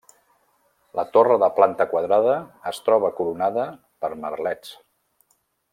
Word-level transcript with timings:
La 0.99 1.03
torre 1.17 1.35
de 1.43 1.49
planta 1.59 1.87
quadrada 1.91 2.39
es 2.73 2.81
troba 2.87 3.13
coronada 3.21 3.67
per 4.05 4.13
merlets. 4.25 4.77